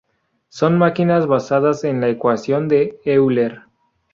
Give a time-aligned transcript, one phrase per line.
[0.47, 3.65] Son máquinas basadas en la Ecuación de Euler.